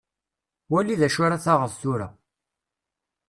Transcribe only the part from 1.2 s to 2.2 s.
ara taɣeḍ tura.